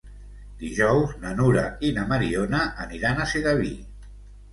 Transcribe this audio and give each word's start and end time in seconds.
Dijous 0.61 1.11
na 1.25 1.33
Nura 1.39 1.65
i 1.89 1.91
na 1.97 2.05
Mariona 2.13 2.63
aniran 2.87 3.21
a 3.21 3.29
Sedaví. 3.33 3.71